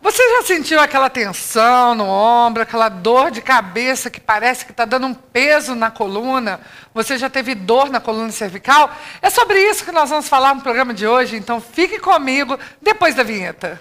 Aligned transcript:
Você 0.00 0.22
já 0.36 0.42
sentiu 0.42 0.78
aquela 0.78 1.08
tensão 1.08 1.94
no 1.94 2.04
ombro, 2.04 2.62
aquela 2.62 2.88
dor 2.88 3.30
de 3.30 3.40
cabeça 3.40 4.10
que 4.10 4.20
parece 4.20 4.64
que 4.64 4.70
está 4.70 4.84
dando 4.84 5.06
um 5.06 5.14
peso 5.14 5.74
na 5.74 5.90
coluna? 5.90 6.60
Você 6.94 7.16
já 7.16 7.30
teve 7.30 7.54
dor 7.54 7.90
na 7.90 8.00
coluna 8.00 8.30
cervical? 8.30 8.90
É 9.22 9.30
sobre 9.30 9.58
isso 9.58 9.84
que 9.84 9.92
nós 9.92 10.10
vamos 10.10 10.28
falar 10.28 10.54
no 10.54 10.60
programa 10.60 10.92
de 10.92 11.06
hoje, 11.06 11.36
então 11.36 11.60
fique 11.60 11.98
comigo 11.98 12.58
depois 12.80 13.14
da 13.14 13.22
vinheta. 13.22 13.80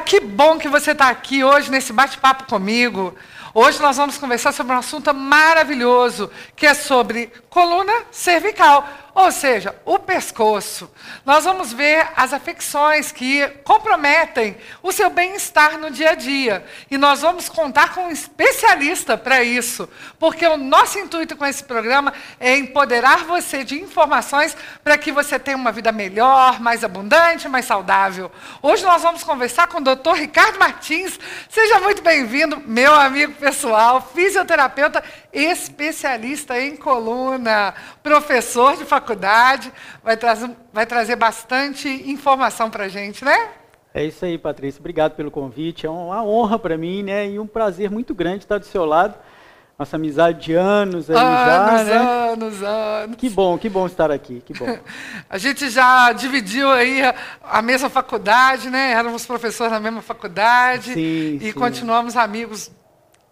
Que 0.00 0.18
bom 0.18 0.58
que 0.58 0.68
você 0.68 0.90
está 0.90 1.08
aqui 1.08 1.44
hoje 1.44 1.70
nesse 1.70 1.92
bate-papo 1.92 2.44
comigo. 2.44 3.14
Hoje 3.52 3.80
nós 3.80 3.96
vamos 3.96 4.18
conversar 4.18 4.50
sobre 4.52 4.74
um 4.74 4.78
assunto 4.78 5.14
maravilhoso, 5.14 6.30
que 6.56 6.66
é 6.66 6.74
sobre 6.74 7.30
coluna 7.48 7.92
cervical, 8.10 8.88
ou 9.14 9.30
seja, 9.30 9.74
o 9.84 9.98
pescoço. 9.98 10.90
Nós 11.24 11.44
vamos 11.44 11.72
ver 11.72 12.08
as 12.16 12.32
afecções 12.32 13.12
que 13.12 13.46
comprometem 13.62 14.56
o 14.82 14.90
seu 14.90 15.08
bem-estar 15.08 15.78
no 15.78 15.90
dia 15.90 16.10
a 16.10 16.14
dia. 16.14 16.66
E 16.90 16.98
nós 16.98 17.20
vamos 17.20 17.48
contar 17.48 17.94
com 17.94 18.06
um 18.06 18.10
especialista 18.10 19.16
para 19.16 19.42
isso, 19.44 19.88
porque 20.18 20.44
o 20.46 20.56
nosso 20.56 20.98
intuito 20.98 21.36
com 21.36 21.46
esse 21.46 21.62
programa 21.62 22.12
é 22.40 22.56
empoderar 22.56 23.24
você 23.24 23.62
de 23.62 23.80
informações 23.80 24.56
para 24.82 24.98
que 24.98 25.12
você 25.12 25.38
tenha 25.38 25.56
uma 25.56 25.70
vida 25.70 25.92
melhor, 25.92 26.60
mais 26.60 26.82
abundante, 26.82 27.48
mais 27.48 27.66
saudável. 27.66 28.32
Hoje 28.60 28.82
nós 28.84 29.02
vamos 29.02 29.22
conversar 29.22 29.68
com 29.68 29.78
o 29.78 29.80
Dr. 29.80 30.14
Ricardo 30.14 30.58
Martins. 30.58 31.20
Seja 31.48 31.78
muito 31.78 32.02
bem-vindo, 32.02 32.60
meu 32.66 32.92
amigo 32.92 33.34
pessoal, 33.34 34.10
fisioterapeuta 34.12 35.04
especialista 35.32 36.58
em 36.60 36.76
coluna, 36.76 37.74
professor 38.02 38.76
de 38.76 38.84
faculdade, 38.84 39.03
vai 40.02 40.16
trazer, 40.16 40.50
vai 40.72 40.86
trazer 40.86 41.16
bastante 41.16 41.88
informação 41.88 42.70
para 42.70 42.84
a 42.84 42.88
gente, 42.88 43.24
né? 43.24 43.50
É 43.92 44.04
isso 44.04 44.24
aí, 44.24 44.36
Patrícia. 44.36 44.80
Obrigado 44.80 45.14
pelo 45.14 45.30
convite. 45.30 45.86
É 45.86 45.90
uma 45.90 46.24
honra 46.24 46.58
para 46.58 46.76
mim, 46.76 47.04
né? 47.04 47.28
E 47.28 47.38
um 47.38 47.46
prazer 47.46 47.88
muito 47.90 48.12
grande 48.12 48.38
estar 48.38 48.58
do 48.58 48.66
seu 48.66 48.84
lado. 48.84 49.14
Nossa 49.78 49.96
amizade 49.96 50.40
de 50.40 50.54
anos 50.54 51.10
aí 51.10 51.16
anos, 51.16 51.80
já, 51.80 51.84
né? 51.84 51.96
Anos, 52.32 52.62
anos, 52.62 53.16
Que 53.16 53.28
bom, 53.28 53.58
que 53.58 53.68
bom 53.68 53.86
estar 53.86 54.10
aqui, 54.10 54.40
que 54.44 54.52
bom. 54.52 54.66
a 55.28 55.36
gente 55.36 55.68
já 55.68 56.12
dividiu 56.12 56.70
aí 56.70 57.02
a, 57.02 57.14
a, 57.42 57.60
mesma 57.60 57.88
faculdade, 57.88 58.70
né? 58.70 58.92
Éramos 58.92 59.26
professores 59.26 59.72
na 59.72 59.80
mesma 59.80 60.00
faculdade 60.00 60.94
sim, 60.94 61.38
e 61.40 61.46
sim. 61.46 61.52
continuamos 61.52 62.16
amigos 62.16 62.70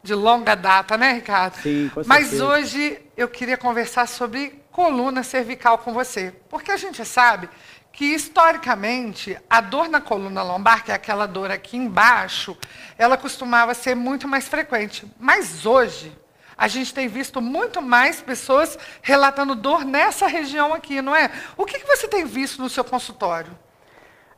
de 0.03 0.15
longa 0.15 0.57
data, 0.57 0.97
né, 0.99 1.13
Ricardo? 1.13 1.55
Sim, 1.63 1.89
com 1.95 2.03
Mas 2.07 2.27
certeza. 2.27 2.47
hoje 2.47 3.01
eu 3.17 3.29
queria 3.29 3.57
conversar 3.57 4.09
sobre 4.09 4.62
coluna 4.73 5.23
cervical 5.23 5.79
com 5.79 5.93
você, 5.93 6.35
porque 6.49 6.73
a 6.73 6.77
gente 6.77 7.05
sabe 7.05 7.49
que 7.93 8.07
historicamente 8.07 9.39
a 9.49 9.61
dor 9.61 9.89
na 9.89 10.01
coluna 10.01 10.43
lombar, 10.43 10.83
que 10.83 10.91
é 10.91 10.95
aquela 10.95 11.27
dor 11.27 11.51
aqui 11.51 11.77
embaixo, 11.77 12.57
ela 12.97 13.19
costumava 13.19 13.75
ser 13.75 13.95
muito 13.95 14.27
mais 14.27 14.49
frequente. 14.49 15.07
Mas 15.21 15.67
hoje 15.67 16.11
a 16.57 16.69
gente 16.69 16.95
tem 16.95 17.07
visto 17.07 17.41
muito 17.41 17.83
mais 17.83 18.23
pessoas 18.23 18.79
relatando 19.03 19.55
dor 19.55 19.85
nessa 19.85 20.27
região 20.27 20.73
aqui, 20.73 21.03
não 21.03 21.15
é? 21.15 21.31
O 21.57 21.67
que, 21.67 21.79
que 21.79 21.87
você 21.87 22.09
tem 22.09 22.25
visto 22.25 22.63
no 22.63 22.71
seu 22.71 22.83
consultório? 22.83 23.53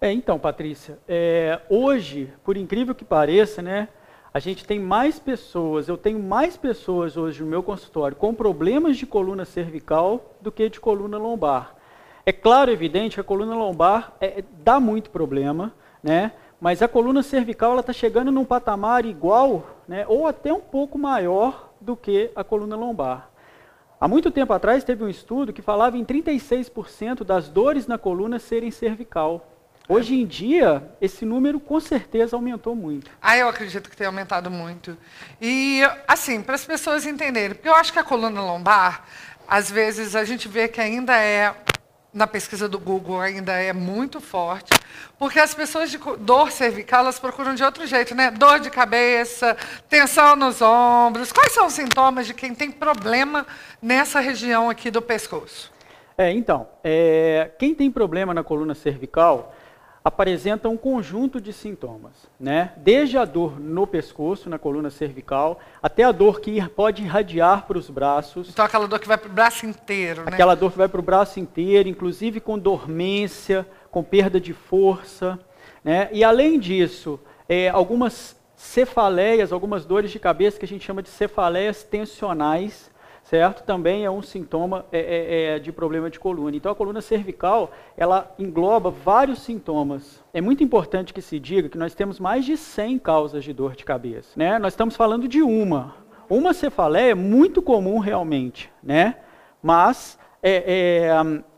É, 0.01 0.11
então, 0.11 0.39
Patrícia, 0.39 0.98
é, 1.09 1.61
hoje, 1.69 2.33
por 2.45 2.57
incrível 2.57 2.95
que 2.95 3.05
pareça, 3.05 3.63
né, 3.63 3.89
a 4.35 4.41
gente 4.41 4.67
tem 4.67 4.81
mais 4.81 5.21
pessoas, 5.21 5.87
eu 5.87 5.97
tenho 5.97 6.19
mais 6.19 6.57
pessoas 6.57 7.17
hoje 7.17 7.41
no 7.41 7.49
meu 7.49 7.63
consultório 7.63 8.17
com 8.17 8.35
problemas 8.35 8.97
de 8.97 9.07
coluna 9.07 9.45
cervical 9.45 10.35
do 10.41 10.51
que 10.51 10.69
de 10.69 10.81
coluna 10.81 11.17
lombar. 11.17 11.77
É 12.27 12.33
claro, 12.33 12.73
evidente, 12.73 13.14
que 13.14 13.20
a 13.20 13.25
coluna 13.25 13.55
lombar 13.55 14.13
é, 14.20 14.42
dá 14.64 14.81
muito 14.81 15.11
problema, 15.11 15.73
né? 16.03 16.33
Mas 16.61 16.83
a 16.83 16.89
coluna 16.89 17.23
cervical 17.23 17.70
ela 17.70 17.81
está 17.81 17.92
chegando 17.92 18.33
num 18.33 18.45
patamar 18.45 19.07
igual, 19.07 19.63
né? 19.86 20.05
Ou 20.08 20.27
até 20.27 20.53
um 20.53 20.61
pouco 20.61 20.98
maior 20.98 21.73
do 21.81 21.95
que 21.95 22.33
a 22.35 22.42
coluna 22.42 22.75
lombar. 22.75 23.31
Há 24.01 24.08
muito 24.08 24.33
tempo 24.33 24.53
atrás 24.53 24.83
teve 24.83 25.05
um 25.05 25.08
estudo 25.08 25.53
que 25.53 25.63
falava 25.63 25.97
em 25.97 26.05
36% 26.05 27.23
das 27.23 27.48
dores 27.48 27.87
na 27.87 27.98
coluna 27.98 28.41
serem 28.41 28.73
cervical. 28.73 29.54
Hoje 29.86 30.14
em 30.14 30.24
dia, 30.24 30.83
esse 30.98 31.27
número 31.27 31.61
com 31.61 31.78
certeza 31.78 32.34
aumentou 32.34 32.74
muito. 32.74 33.11
Ah, 33.20 33.36
eu 33.36 33.46
acredito 33.48 33.90
que 33.90 33.96
tem 33.96 34.06
aumentado 34.06 34.50
muito. 34.50 34.96
E, 35.39 35.83
assim, 36.08 36.40
para 36.40 36.55
as 36.55 36.64
pessoas 36.64 37.05
entenderem, 37.05 37.55
porque 37.55 37.68
eu 37.68 37.74
acho 37.74 37.92
que 37.92 37.98
a 37.98 38.05
coluna 38.05 38.40
lombar, 38.40 39.05
às 39.46 39.70
vezes 39.70 40.17
a 40.17 40.24
gente 40.24 40.48
vê 40.48 40.68
que 40.68 40.80
ainda 40.80 41.14
é, 41.18 41.55
na 42.14 42.27
pesquisa 42.27 42.67
do 42.67 42.78
Google, 42.78 43.20
ainda 43.20 43.52
é 43.52 43.74
muito 43.74 44.22
forte, 44.22 44.72
porque 45.18 45.39
as 45.39 45.52
pessoas 45.52 45.90
de 45.90 45.98
dor 46.18 46.51
cervical, 46.51 47.01
elas 47.01 47.18
procuram 47.18 47.55
de 47.55 47.62
outro 47.62 47.86
jeito, 47.86 48.14
né? 48.14 48.30
Dor 48.30 48.61
de 48.61 48.70
cabeça, 48.70 49.55
tensão 49.86 50.34
nos 50.34 50.62
ombros. 50.62 51.30
Quais 51.30 51.52
são 51.52 51.66
os 51.66 51.74
sintomas 51.74 52.27
de 52.27 52.33
quem 52.33 52.55
tem 52.55 52.70
problema 52.70 53.46
nessa 53.83 54.18
região 54.18 54.70
aqui 54.70 54.90
do 54.90 55.02
pescoço? 55.02 55.70
É, 56.16 56.30
então, 56.30 56.68
é, 56.83 57.51
quem 57.58 57.74
tem 57.74 57.90
problema 57.90 58.33
na 58.33 58.42
coluna 58.42 58.74
cervical 58.74 59.55
apresenta 60.05 60.69
um 60.69 60.77
conjunto 60.77 61.41
de 61.41 61.51
sintomas, 61.51 62.13
né? 62.39 62.73
Desde 62.77 63.17
a 63.17 63.25
dor 63.25 63.59
no 63.59 63.87
pescoço, 63.87 64.51
na 64.51 64.59
coluna 64.59 64.91
cervical, 64.91 65.59
até 65.83 66.05
a 66.05 66.13
dor 66.13 66.42
que 66.42 66.63
pode 66.69 67.03
irradiar 67.03 67.67
para 67.67 67.79
os 67.79 67.89
braços. 67.89 68.51
Então 68.51 68.67
aquela 68.67 68.87
dor 68.87 69.01
que 69.01 69.09
vai 69.09 69.17
para 69.17 69.31
o 69.31 69.33
braço 69.33 69.64
inteiro, 69.64 70.20
né? 70.20 70.29
Aquela 70.31 70.55
dor 70.55 70.73
que 70.73 70.77
vai 70.77 70.89
para 70.89 71.01
o 71.01 71.03
braço 71.03 71.41
inteiro, 71.41 71.89
inclusive 71.89 72.39
com 72.39 72.59
dormência, 72.59 73.67
com 73.91 74.03
perda 74.03 74.39
de 74.39 74.53
força, 74.53 75.41
né? 75.83 76.11
E 76.13 76.23
além 76.23 76.61
disso, 76.61 77.19
é, 77.48 77.70
algumas 77.70 78.37
cefaleias, 78.55 79.53
algumas 79.53 79.87
dores 79.87 80.11
de 80.11 80.19
cabeça 80.19 80.59
que 80.59 80.67
a 80.67 80.69
gente 80.69 80.85
chama 80.85 81.03
de 81.03 81.09
cefaleias 81.09 81.83
tensionais, 81.83 82.91
certo? 83.24 83.64
Também 83.64 84.05
é 84.05 84.11
um 84.11 84.23
sintoma 84.23 84.85
é, 84.92 84.98
é, 84.98 85.45
é, 85.57 85.58
de 85.58 85.73
problema 85.73 86.08
de 86.11 86.20
coluna. 86.20 86.57
Então, 86.57 86.70
a 86.70 86.74
coluna 86.74 87.01
cervical, 87.01 87.73
ela 87.96 88.33
engloba 88.39 88.90
vários 88.90 89.40
sintomas. 89.40 90.23
É 90.33 90.40
muito 90.40 90.62
importante 90.62 91.12
que 91.12 91.23
se 91.23 91.40
diga 91.40 91.68
que 91.68 91.79
nós 91.79 91.95
temos 91.95 92.20
mais 92.20 92.45
de 92.45 92.57
100 92.57 92.98
causas 92.98 93.42
de 93.42 93.52
dor 93.52 93.74
de 93.74 93.84
cabeça, 93.84 94.30
né? 94.36 94.58
Nós 94.58 94.74
estamos 94.74 94.95
falando 94.95 95.27
de 95.27 95.42
uma. 95.42 95.96
Uma 96.29 96.52
cefaleia 96.55 97.13
é 97.13 97.14
muito 97.14 97.61
comum 97.61 97.98
realmente, 97.98 98.70
né? 98.83 99.17
Mas 99.63 100.18
é, 100.42 101.07
é, 101.07 101.11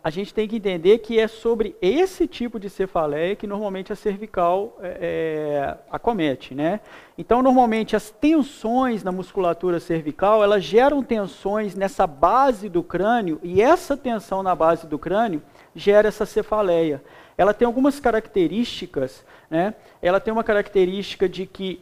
a 0.06 0.10
gente 0.10 0.32
tem 0.32 0.46
que 0.46 0.54
entender 0.54 0.98
que 0.98 1.18
é 1.18 1.26
sobre 1.26 1.74
esse 1.82 2.28
tipo 2.28 2.60
de 2.60 2.70
cefaleia 2.70 3.34
que 3.34 3.44
normalmente 3.44 3.92
a 3.92 3.96
cervical 3.96 4.78
é, 4.80 5.76
acomete, 5.90 6.54
né? 6.54 6.78
Então, 7.18 7.42
normalmente 7.42 7.96
as 7.96 8.08
tensões 8.08 9.02
na 9.02 9.10
musculatura 9.10 9.80
cervical, 9.80 10.44
elas 10.44 10.62
geram 10.62 11.02
tensões 11.02 11.74
nessa 11.74 12.06
base 12.06 12.68
do 12.68 12.84
crânio 12.84 13.40
e 13.42 13.60
essa 13.60 13.96
tensão 13.96 14.44
na 14.44 14.54
base 14.54 14.86
do 14.86 14.96
crânio 14.96 15.42
gera 15.74 16.06
essa 16.06 16.24
cefaleia. 16.24 17.02
Ela 17.36 17.52
tem 17.52 17.66
algumas 17.66 17.98
características, 17.98 19.24
né? 19.50 19.74
Ela 20.00 20.20
tem 20.20 20.32
uma 20.32 20.44
característica 20.44 21.28
de 21.28 21.46
que 21.46 21.80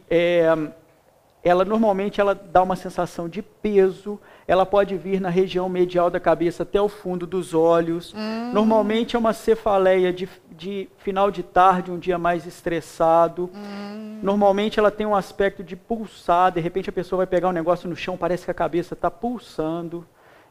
ela 1.45 1.63
normalmente 1.63 2.19
ela 2.19 2.33
dá 2.33 2.63
uma 2.63 2.75
sensação 2.75 3.29
de 3.29 3.43
peso, 3.43 4.19
ela 4.47 4.65
pode 4.65 4.97
vir 4.97 5.21
na 5.21 5.29
região 5.29 5.69
medial 5.69 6.09
da 6.09 6.19
cabeça 6.19 6.63
até 6.63 6.81
o 6.81 6.89
fundo 6.89 7.27
dos 7.27 7.53
olhos. 7.53 8.15
Hum. 8.17 8.51
Normalmente 8.51 9.15
é 9.15 9.19
uma 9.19 9.31
cefaleia 9.31 10.11
de, 10.11 10.27
de, 10.49 10.89
final 10.97 11.29
de 11.29 11.43
tarde, 11.43 11.91
um 11.91 11.99
dia 11.99 12.17
mais 12.17 12.47
estressado. 12.47 13.51
Hum. 13.53 14.19
Normalmente 14.23 14.79
ela 14.79 14.89
tem 14.89 15.05
um 15.05 15.15
aspecto 15.15 15.63
de 15.63 15.75
pulsar, 15.75 16.51
de 16.51 16.59
repente 16.59 16.89
a 16.89 16.93
pessoa 16.93 17.17
vai 17.17 17.27
pegar 17.27 17.49
um 17.49 17.53
negócio 17.53 17.87
no 17.87 17.95
chão, 17.95 18.17
parece 18.17 18.45
que 18.45 18.51
a 18.51 18.55
cabeça 18.55 18.95
está 18.95 19.11
pulsando. 19.11 20.03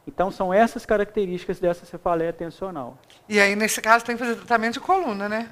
Então 0.07 0.31
são 0.31 0.53
essas 0.53 0.85
características 0.85 1.59
dessa 1.59 1.85
cefaleia 1.85 2.31
tensional. 2.31 2.97
E 3.27 3.37
aí, 3.37 3.53
nesse 3.53 3.81
caso, 3.81 4.05
tem 4.05 4.15
que 4.15 4.23
fazer 4.23 4.35
tratamento 4.37 4.75
de 4.75 4.79
coluna, 4.79 5.27
né? 5.27 5.49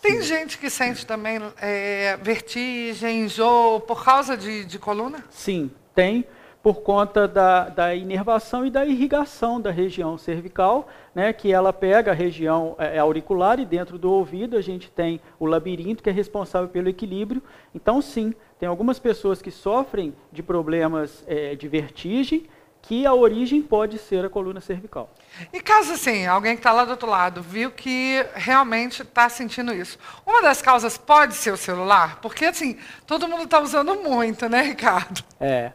Tem 0.00 0.22
gente 0.22 0.56
que 0.58 0.70
sente 0.70 1.04
também 1.04 1.40
é, 1.60 2.16
vertigem, 2.22 3.24
enjoo 3.24 3.80
por 3.80 4.02
causa 4.02 4.36
de, 4.36 4.64
de, 4.64 4.78
coluna? 4.78 5.22
Sim, 5.28 5.70
tem, 5.94 6.24
por 6.62 6.80
conta 6.80 7.28
da, 7.28 7.68
da, 7.68 7.94
inervação 7.94 8.64
e 8.64 8.70
da 8.70 8.84
irrigação 8.86 9.60
da 9.60 9.70
região 9.70 10.16
cervical, 10.16 10.88
né, 11.14 11.32
que 11.32 11.52
ela 11.52 11.72
pega 11.72 12.12
a 12.12 12.14
região 12.14 12.74
é, 12.78 12.98
auricular 12.98 13.60
e 13.60 13.66
dentro 13.66 13.98
do 13.98 14.10
ouvido 14.10 14.56
a 14.56 14.62
gente 14.62 14.90
tem 14.90 15.20
o 15.38 15.44
labirinto 15.44 16.02
que 16.02 16.08
é 16.08 16.12
responsável 16.12 16.68
pelo 16.68 16.88
equilíbrio. 16.88 17.42
Então, 17.74 18.00
sim, 18.00 18.34
tem 18.58 18.68
algumas 18.68 18.98
pessoas 18.98 19.42
que 19.42 19.50
sofrem 19.50 20.14
de 20.32 20.42
problemas 20.42 21.22
é, 21.26 21.54
de 21.54 21.68
vertigem 21.68 22.46
que 22.82 23.06
a 23.06 23.14
origem 23.14 23.62
pode 23.62 23.98
ser 23.98 24.24
a 24.24 24.28
coluna 24.28 24.60
cervical. 24.60 25.10
E 25.52 25.60
caso 25.60 25.92
assim, 25.92 26.26
alguém 26.26 26.54
que 26.54 26.60
está 26.60 26.72
lá 26.72 26.84
do 26.84 26.92
outro 26.92 27.08
lado 27.08 27.42
viu 27.42 27.70
que 27.70 28.24
realmente 28.34 29.02
está 29.02 29.28
sentindo 29.28 29.72
isso, 29.72 29.98
uma 30.26 30.42
das 30.42 30.60
causas 30.60 30.98
pode 30.98 31.34
ser 31.34 31.52
o 31.52 31.56
celular? 31.56 32.18
Porque 32.20 32.46
assim, 32.46 32.76
todo 33.06 33.28
mundo 33.28 33.44
está 33.44 33.60
usando 33.60 33.94
muito, 33.96 34.48
né, 34.48 34.62
Ricardo? 34.62 35.22
É. 35.38 35.72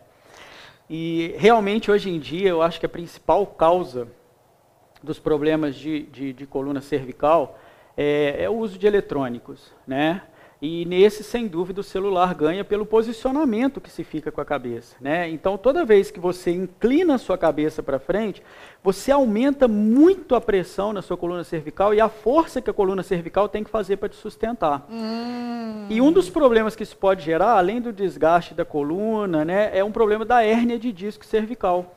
E 0.90 1.34
realmente 1.38 1.90
hoje 1.90 2.10
em 2.10 2.20
dia 2.20 2.50
eu 2.50 2.62
acho 2.62 2.80
que 2.80 2.86
a 2.86 2.90
principal 2.90 3.46
causa 3.48 4.08
dos 5.02 5.20
problemas 5.20 5.76
de, 5.76 6.04
de, 6.04 6.34
de 6.34 6.46
coluna 6.46 6.82
cervical 6.82 7.60
é, 7.96 8.44
é 8.44 8.50
o 8.50 8.54
uso 8.54 8.78
de 8.78 8.86
eletrônicos, 8.86 9.72
né? 9.88 10.22
E 10.68 10.84
nesse, 10.84 11.24
sem 11.24 11.46
dúvida, 11.46 11.82
o 11.82 11.84
celular 11.84 12.34
ganha 12.34 12.66
pelo 12.66 12.88
posicionamento 12.88 13.80
que 13.80 13.88
se 13.88 14.04
fica 14.04 14.32
com 14.32 14.42
a 14.42 14.46
cabeça. 14.46 14.96
Né? 15.00 15.30
Então, 15.30 15.60
toda 15.60 15.86
vez 15.86 16.10
que 16.10 16.20
você 16.20 16.50
inclina 16.50 17.14
a 17.14 17.18
sua 17.20 17.38
cabeça 17.38 17.84
para 17.84 18.00
frente, 18.00 18.42
você 18.84 19.12
aumenta 19.12 19.68
muito 19.68 20.34
a 20.34 20.42
pressão 20.42 20.92
na 20.92 21.04
sua 21.04 21.16
coluna 21.16 21.44
cervical 21.44 21.94
e 21.94 22.02
a 22.02 22.10
força 22.10 22.64
que 22.64 22.70
a 22.72 22.74
coluna 22.74 23.04
cervical 23.04 23.48
tem 23.48 23.64
que 23.64 23.70
fazer 23.70 23.98
para 23.98 24.10
te 24.10 24.16
sustentar. 24.16 24.88
Hum. 24.90 25.86
E 25.88 26.02
um 26.02 26.12
dos 26.12 26.32
problemas 26.32 26.76
que 26.76 26.82
isso 26.82 26.98
pode 26.98 27.24
gerar, 27.24 27.60
além 27.60 27.80
do 27.80 27.94
desgaste 27.94 28.56
da 28.56 28.66
coluna, 28.66 29.46
né, 29.46 29.70
é 29.72 29.84
um 29.84 29.92
problema 29.92 30.26
da 30.26 30.42
hérnia 30.42 30.80
de 30.80 30.92
disco 30.92 31.24
cervical. 31.24 31.96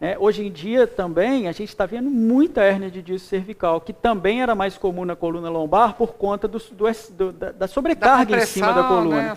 É, 0.00 0.16
hoje 0.16 0.46
em 0.46 0.52
dia 0.52 0.86
também 0.86 1.48
a 1.48 1.52
gente 1.52 1.70
está 1.70 1.84
vendo 1.84 2.08
muita 2.08 2.62
hérnia 2.62 2.88
de 2.88 3.02
disco 3.02 3.28
cervical, 3.28 3.80
que 3.80 3.92
também 3.92 4.40
era 4.40 4.54
mais 4.54 4.78
comum 4.78 5.04
na 5.04 5.16
coluna 5.16 5.50
lombar 5.50 5.94
por 5.94 6.14
conta 6.14 6.46
do, 6.46 6.58
do, 6.58 6.84
do, 7.10 7.32
da, 7.32 7.50
da, 7.50 7.66
sobrecarga 7.66 8.36
da 8.36 8.42
em 8.42 8.46
cima 8.46 8.72
da 8.72 8.84
coluna. 8.84 9.22
Né? 9.22 9.34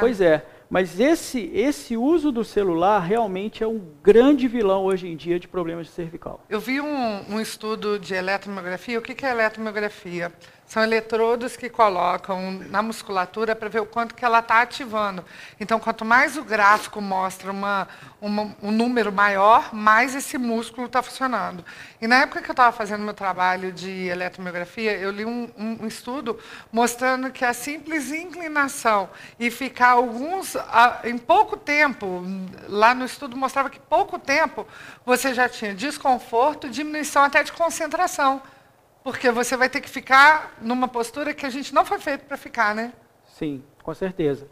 Pois 0.00 0.18
é, 0.22 0.42
mas 0.70 1.00
esse, 1.00 1.50
esse 1.52 1.96
uso 1.96 2.30
do 2.30 2.44
celular 2.44 3.00
realmente 3.00 3.64
é 3.64 3.66
um 3.66 3.84
grande 4.02 4.46
vilão 4.46 4.84
hoje 4.84 5.08
em 5.08 5.16
dia 5.16 5.40
de 5.40 5.48
problemas 5.48 5.88
de 5.88 5.92
cervical. 5.92 6.44
Eu 6.48 6.60
vi 6.60 6.80
um, 6.80 7.34
um 7.34 7.40
estudo 7.40 7.98
de 7.98 8.14
eletromiografia. 8.14 8.98
O 8.98 9.02
que, 9.02 9.14
que 9.14 9.26
é 9.26 9.30
eletromiografia? 9.30 10.32
São 10.70 10.84
eletrodos 10.84 11.56
que 11.56 11.68
colocam 11.68 12.52
na 12.70 12.80
musculatura 12.80 13.56
para 13.56 13.68
ver 13.68 13.80
o 13.80 13.86
quanto 13.86 14.14
que 14.14 14.24
ela 14.24 14.38
está 14.38 14.62
ativando. 14.62 15.24
Então, 15.58 15.80
quanto 15.80 16.04
mais 16.04 16.36
o 16.36 16.44
gráfico 16.44 17.00
mostra 17.00 17.50
uma, 17.50 17.88
uma, 18.20 18.54
um 18.62 18.70
número 18.70 19.10
maior, 19.10 19.74
mais 19.74 20.14
esse 20.14 20.38
músculo 20.38 20.86
está 20.86 21.02
funcionando. 21.02 21.64
E 22.00 22.06
na 22.06 22.22
época 22.22 22.40
que 22.40 22.48
eu 22.48 22.52
estava 22.52 22.70
fazendo 22.70 23.02
meu 23.02 23.14
trabalho 23.14 23.72
de 23.72 24.06
eletromiografia, 24.06 24.92
eu 24.92 25.10
li 25.10 25.24
um, 25.24 25.50
um, 25.58 25.78
um, 25.82 25.86
estudo 25.88 26.38
mostrando 26.70 27.32
que 27.32 27.44
a 27.44 27.52
simples 27.52 28.12
inclinação 28.12 29.10
e 29.40 29.50
ficar 29.50 29.88
alguns, 29.88 30.56
em 31.04 31.18
pouco 31.18 31.56
tempo, 31.56 32.22
lá 32.68 32.94
no 32.94 33.04
estudo 33.04 33.36
mostrava 33.36 33.70
que 33.70 33.78
pouco 33.78 34.18
tempo 34.18 34.66
você 35.04 35.34
já 35.34 35.48
tinha 35.48 35.74
desconforto, 35.74 36.68
diminuição 36.68 37.22
até 37.22 37.42
de 37.42 37.52
concentração. 37.52 38.42
Porque 39.02 39.30
você 39.30 39.56
vai 39.56 39.68
ter 39.68 39.80
que 39.80 39.88
ficar 39.88 40.54
numa 40.60 40.86
postura 40.86 41.32
que 41.32 41.46
a 41.46 41.50
gente 41.50 41.74
não 41.74 41.84
foi 41.84 41.98
feito 41.98 42.24
para 42.26 42.36
ficar, 42.36 42.74
né? 42.74 42.92
Sim, 43.26 43.62
com 43.82 43.94
certeza. 43.94 44.46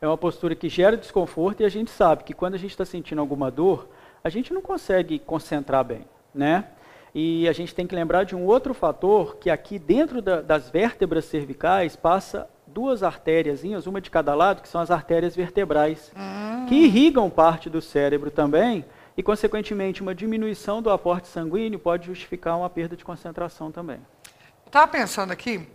É 0.00 0.06
uma 0.06 0.18
postura 0.18 0.54
que 0.54 0.68
gera 0.68 0.96
desconforto 0.96 1.62
e 1.62 1.64
a 1.64 1.68
gente 1.68 1.90
sabe 1.90 2.24
que 2.24 2.34
quando 2.34 2.54
a 2.54 2.58
gente 2.58 2.72
está 2.72 2.84
sentindo 2.84 3.20
alguma 3.20 3.50
dor, 3.50 3.88
a 4.22 4.28
gente 4.28 4.52
não 4.52 4.60
consegue 4.60 5.18
concentrar 5.18 5.84
bem, 5.84 6.06
né? 6.34 6.66
E 7.14 7.48
a 7.48 7.52
gente 7.52 7.74
tem 7.74 7.86
que 7.86 7.94
lembrar 7.94 8.24
de 8.24 8.34
um 8.34 8.44
outro 8.44 8.74
fator 8.74 9.36
que 9.36 9.48
aqui 9.48 9.78
dentro 9.78 10.20
da, 10.20 10.42
das 10.42 10.68
vértebras 10.68 11.24
cervicais 11.24 11.94
passa 11.94 12.48
duas 12.74 13.04
artérias, 13.04 13.62
uma 13.86 14.00
de 14.00 14.10
cada 14.10 14.34
lado, 14.34 14.60
que 14.60 14.68
são 14.68 14.80
as 14.80 14.90
artérias 14.90 15.36
vertebrais, 15.36 16.10
hum. 16.16 16.66
que 16.68 16.74
irrigam 16.74 17.30
parte 17.30 17.70
do 17.70 17.80
cérebro 17.80 18.32
também 18.32 18.84
e, 19.16 19.22
consequentemente, 19.22 20.02
uma 20.02 20.14
diminuição 20.14 20.82
do 20.82 20.90
aporte 20.90 21.28
sanguíneo 21.28 21.78
pode 21.78 22.06
justificar 22.06 22.58
uma 22.58 22.68
perda 22.68 22.96
de 22.96 23.04
concentração 23.04 23.70
também. 23.70 24.00
Estava 24.66 24.88
pensando 24.88 25.32
aqui, 25.32 25.68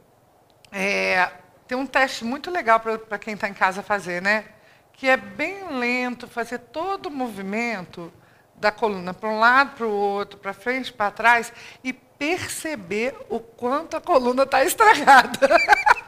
é, 0.74 1.32
tem 1.66 1.78
um 1.78 1.86
teste 1.86 2.26
muito 2.26 2.52
legal 2.52 2.82
para 2.82 3.18
quem 3.18 3.34
está 3.34 3.48
em 3.48 3.54
casa 3.54 3.82
fazer, 3.82 4.22
né? 4.22 4.44
Que 4.92 5.08
é 5.08 5.16
bem 5.16 5.80
lento, 5.80 6.28
fazer 6.28 6.60
todo 6.60 7.06
o 7.06 7.12
movimento 7.12 8.12
da 8.58 8.74
coluna 8.74 9.14
para 9.14 9.30
um 9.30 9.40
lado, 9.40 9.78
para 9.78 9.88
o 9.88 9.92
outro, 9.92 10.38
para 10.38 10.52
frente, 10.52 10.92
para 10.92 11.10
trás, 11.12 11.54
e 11.82 11.94
perceber 11.94 13.16
o 13.30 13.40
quanto 13.40 13.96
a 13.96 14.02
coluna 14.02 14.44
está 14.44 14.66
estragada. 14.66 15.48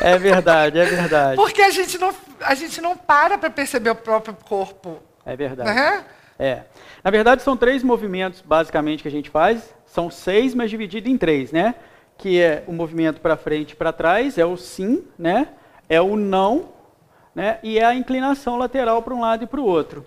É 0.00 0.18
verdade, 0.18 0.78
é 0.78 0.84
verdade. 0.84 1.36
Porque 1.36 1.62
a 1.62 1.70
gente 1.70 1.98
não, 1.98 2.14
a 2.40 2.54
gente 2.54 2.80
não 2.80 2.96
para 2.96 3.38
para 3.38 3.50
perceber 3.50 3.90
o 3.90 3.94
próprio 3.94 4.34
corpo. 4.34 5.00
É 5.24 5.36
verdade. 5.36 5.70
Né? 5.70 6.04
É. 6.38 6.62
Na 7.02 7.10
verdade, 7.10 7.42
são 7.42 7.56
três 7.56 7.82
movimentos, 7.82 8.40
basicamente, 8.40 9.02
que 9.02 9.08
a 9.08 9.10
gente 9.10 9.30
faz. 9.30 9.74
São 9.86 10.10
seis, 10.10 10.54
mas 10.54 10.70
dividido 10.70 11.08
em 11.08 11.16
três, 11.16 11.52
né? 11.52 11.74
Que 12.18 12.40
é 12.40 12.64
o 12.66 12.72
movimento 12.72 13.20
para 13.20 13.36
frente 13.36 13.72
e 13.72 13.76
para 13.76 13.92
trás, 13.92 14.38
é 14.38 14.44
o 14.44 14.56
sim, 14.56 15.04
né? 15.18 15.48
É 15.88 16.00
o 16.00 16.16
não, 16.16 16.70
né? 17.34 17.58
E 17.62 17.78
é 17.78 17.84
a 17.84 17.94
inclinação 17.94 18.56
lateral 18.56 19.02
para 19.02 19.14
um 19.14 19.20
lado 19.20 19.44
e 19.44 19.46
para 19.46 19.60
o 19.60 19.64
outro. 19.64 20.04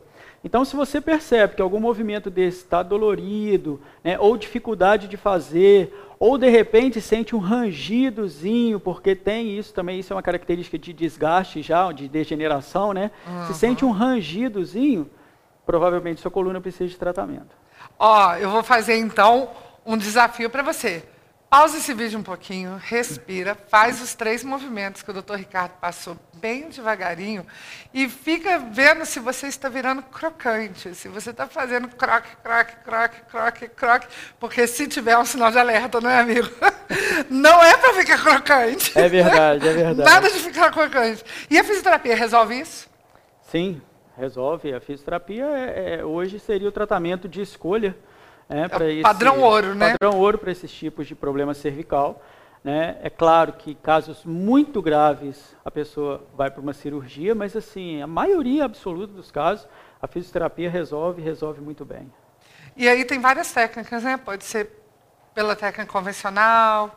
Então, 0.47 0.63
se 0.63 0.77
você 0.77 1.01
percebe 1.01 1.55
que 1.55 1.61
algum 1.61 1.77
movimento 1.77 2.29
desse 2.29 2.59
está 2.59 2.81
dolorido, 2.81 3.81
né, 4.01 4.17
ou 4.17 4.38
dificuldade 4.38 5.05
de 5.09 5.17
fazer, 5.17 5.94
ou 6.17 6.38
de 6.38 6.47
repente 6.47 7.01
sente 7.01 7.35
um 7.35 7.39
rangidozinho, 7.39 8.79
porque 8.79 9.13
tem 9.13 9.59
isso 9.59 9.73
também, 9.73 9.99
isso 9.99 10.13
é 10.13 10.15
uma 10.15 10.23
característica 10.23 10.79
de 10.79 10.94
desgaste 10.94 11.61
já, 11.61 11.91
de 11.91 12.07
degeneração, 12.07 12.94
né? 12.94 13.11
Uhum. 13.27 13.47
Se 13.47 13.55
sente 13.55 13.83
um 13.83 13.91
rangidozinho, 13.91 15.09
provavelmente 15.65 16.21
sua 16.21 16.31
coluna 16.31 16.61
precisa 16.61 16.88
de 16.89 16.97
tratamento. 16.97 17.53
Ó, 17.99 18.35
eu 18.35 18.49
vou 18.49 18.63
fazer 18.63 18.95
então 18.95 19.49
um 19.85 19.97
desafio 19.97 20.49
para 20.49 20.63
você. 20.63 21.03
Pausa 21.49 21.77
esse 21.77 21.94
vídeo 21.94 22.19
um 22.19 22.23
pouquinho, 22.23 22.75
respira, 22.75 23.55
faz 23.55 24.01
os 24.01 24.13
três 24.13 24.44
movimentos 24.44 25.01
que 25.01 25.09
o 25.09 25.13
doutor 25.13 25.38
Ricardo 25.38 25.71
passou 25.79 26.17
bem 26.33 26.67
devagarinho 26.67 27.45
e 27.94 28.09
fica 28.09 28.59
vendo 28.59 29.05
se 29.05 29.17
você 29.21 29.47
está 29.47 29.69
virando 29.69 30.01
crocante, 30.01 30.94
se 30.94 31.07
você 31.07 31.29
está 31.29 31.47
fazendo 31.47 31.88
croque, 31.88 32.27
croque, 32.44 32.75
croque, 32.83 33.21
croque, 33.31 33.67
croque, 33.69 34.07
porque 34.38 34.67
se 34.67 34.88
tiver 34.88 35.17
um 35.17 35.23
sinal 35.23 35.49
de 35.49 35.57
alerta, 35.57 36.01
não 36.01 36.09
é, 36.09 36.19
amigo? 36.19 36.49
Não 37.29 37.63
é 37.63 37.75
para 37.75 37.94
ficar 37.95 38.21
crocante. 38.21 38.97
É 38.97 39.09
verdade, 39.09 39.67
é 39.67 39.73
verdade. 39.73 40.09
Nada 40.09 40.29
de 40.29 40.39
ficar 40.39 40.71
crocante. 40.71 41.23
E 41.49 41.57
a 41.57 41.63
fisioterapia 41.63 42.15
resolve 42.15 42.59
isso? 42.59 42.88
Sim, 43.41 43.81
resolve. 44.15 44.73
A 44.73 44.79
fisioterapia 44.79 45.45
é, 45.45 45.95
é, 45.95 46.05
hoje 46.05 46.39
seria 46.39 46.69
o 46.69 46.71
tratamento 46.71 47.27
de 47.27 47.41
escolha 47.41 47.97
é, 48.49 48.61
é 48.61 48.67
para 48.67 48.89
esse 48.89 49.01
padrão 49.01 49.41
ouro, 49.41 49.75
né? 49.75 49.95
Padrão 49.99 50.19
ouro 50.19 50.38
para 50.38 50.51
esses 50.51 50.71
tipos 50.71 51.07
de 51.07 51.15
problema 51.15 51.53
cervical. 51.53 52.21
Né? 52.63 52.97
É 53.01 53.09
claro 53.09 53.53
que 53.53 53.75
casos 53.75 54.25
muito 54.25 54.81
graves 54.81 55.55
a 55.63 55.71
pessoa 55.71 56.25
vai 56.35 56.51
para 56.51 56.59
uma 56.59 56.73
cirurgia, 56.73 57.33
mas 57.33 57.56
assim 57.56 58.01
a 58.01 58.07
maioria 58.07 58.66
absoluta 58.66 59.13
dos 59.13 59.31
casos 59.31 59.68
a 60.01 60.07
fisioterapia 60.07 60.69
resolve, 60.69 61.21
resolve 61.21 61.61
muito 61.61 61.85
bem. 61.85 62.11
E 62.75 62.87
aí 62.87 63.06
tem 63.06 63.19
várias 63.19 63.51
técnicas, 63.51 64.04
né? 64.04 64.18
Pode 64.18 64.44
ser 64.44 64.69
pela 65.33 65.56
técnica 65.56 65.92
convencional. 65.92 66.95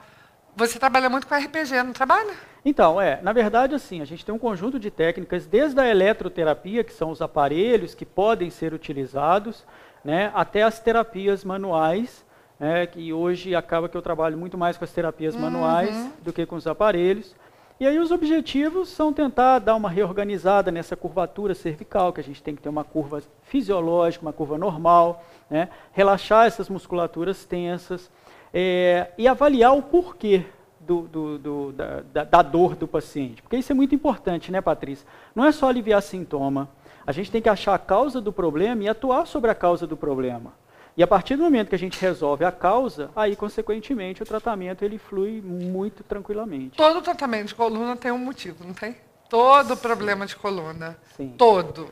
Você 0.56 0.78
trabalha 0.78 1.08
muito 1.08 1.26
com 1.26 1.34
RPG, 1.34 1.82
não 1.82 1.92
trabalha? 1.92 2.34
Então, 2.64 3.00
é, 3.00 3.20
na 3.22 3.32
verdade, 3.32 3.74
assim, 3.74 4.02
a 4.02 4.04
gente 4.04 4.24
tem 4.24 4.34
um 4.34 4.38
conjunto 4.38 4.78
de 4.78 4.90
técnicas, 4.90 5.46
desde 5.46 5.80
a 5.80 5.88
eletroterapia, 5.88 6.84
que 6.84 6.92
são 6.92 7.10
os 7.10 7.22
aparelhos 7.22 7.94
que 7.94 8.04
podem 8.04 8.50
ser 8.50 8.74
utilizados, 8.74 9.64
né, 10.04 10.30
até 10.34 10.62
as 10.62 10.78
terapias 10.78 11.44
manuais, 11.44 12.24
né, 12.58 12.86
que 12.86 13.12
hoje 13.12 13.54
acaba 13.54 13.88
que 13.88 13.96
eu 13.96 14.02
trabalho 14.02 14.36
muito 14.36 14.58
mais 14.58 14.76
com 14.76 14.84
as 14.84 14.92
terapias 14.92 15.34
uhum. 15.34 15.40
manuais 15.40 16.10
do 16.22 16.32
que 16.32 16.44
com 16.46 16.56
os 16.56 16.66
aparelhos. 16.66 17.34
E 17.78 17.86
aí 17.86 17.98
os 17.98 18.10
objetivos 18.10 18.90
são 18.90 19.10
tentar 19.10 19.58
dar 19.58 19.74
uma 19.74 19.88
reorganizada 19.88 20.70
nessa 20.70 20.94
curvatura 20.94 21.54
cervical, 21.54 22.12
que 22.12 22.20
a 22.20 22.24
gente 22.24 22.42
tem 22.42 22.54
que 22.54 22.60
ter 22.60 22.68
uma 22.68 22.84
curva 22.84 23.22
fisiológica, 23.44 24.24
uma 24.24 24.34
curva 24.34 24.58
normal, 24.58 25.24
né, 25.48 25.70
relaxar 25.92 26.46
essas 26.46 26.68
musculaturas 26.68 27.44
tensas 27.44 28.10
é, 28.52 29.10
e 29.16 29.26
avaliar 29.26 29.74
o 29.74 29.82
porquê 29.82 30.44
do, 30.78 31.02
do, 31.02 31.38
do, 31.38 31.72
da, 31.72 32.24
da, 32.24 32.42
dor 32.42 32.74
do 32.74 32.88
paciente. 32.88 33.40
Porque 33.42 33.56
isso 33.56 33.70
é 33.70 33.74
muito 33.74 33.94
importante, 33.94 34.50
né, 34.50 34.60
Patrícia? 34.60 35.06
Não 35.34 35.44
é 35.44 35.52
só 35.52 35.68
aliviar 35.68 36.02
sintoma. 36.02 36.68
A 37.06 37.12
gente 37.12 37.30
tem 37.30 37.40
que 37.40 37.48
achar 37.48 37.74
a 37.74 37.78
causa 37.78 38.20
do 38.20 38.32
problema 38.32 38.84
e 38.84 38.88
atuar 38.88 39.26
sobre 39.26 39.50
a 39.50 39.54
causa 39.54 39.86
do 39.86 39.96
problema. 39.96 40.52
E 40.96 41.02
a 41.02 41.06
partir 41.06 41.36
do 41.36 41.44
momento 41.44 41.68
que 41.68 41.74
a 41.74 41.78
gente 41.78 42.00
resolve 42.00 42.44
a 42.44 42.52
causa, 42.52 43.10
aí, 43.14 43.34
consequentemente, 43.36 44.22
o 44.22 44.26
tratamento 44.26 44.84
ele 44.84 44.98
flui 44.98 45.40
muito 45.40 46.02
tranquilamente. 46.02 46.76
Todo 46.76 47.00
tratamento 47.00 47.48
de 47.48 47.54
coluna 47.54 47.96
tem 47.96 48.10
um 48.10 48.18
motivo, 48.18 48.64
não 48.64 48.74
tem? 48.74 48.96
Todo 49.28 49.76
Sim. 49.76 49.80
problema 49.82 50.26
de 50.26 50.36
coluna. 50.36 50.98
Sim. 51.16 51.34
Todo. 51.38 51.88